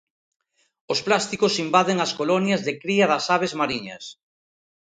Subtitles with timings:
[0.93, 4.03] Os plásticos invaden as colonias de cría das aves mariñas.